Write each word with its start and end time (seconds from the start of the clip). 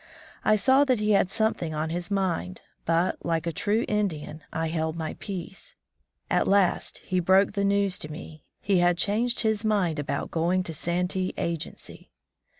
I 0.43 0.55
saw 0.55 0.83
that 0.85 0.99
he 0.99 1.11
had 1.11 1.29
something 1.29 1.75
on 1.75 1.91
his 1.91 2.09
mind, 2.09 2.61
but, 2.85 3.23
like 3.23 3.45
a 3.45 3.51
true 3.51 3.85
Indian, 3.87 4.41
I 4.51 4.69
held 4.69 4.95
my 4.95 5.13
peace. 5.19 5.75
At 6.27 6.47
last 6.47 6.97
he 7.05 7.19
broke 7.19 7.51
the 7.51 7.63
news 7.63 7.99
to 7.99 8.11
me— 8.11 8.43
he 8.61 8.79
had 8.79 8.97
changed 8.97 9.41
his 9.41 9.63
mind 9.63 9.99
about 9.99 10.31
going 10.31 10.63
to 10.63 10.73
Santee 10.73 11.35
agency 11.37 12.09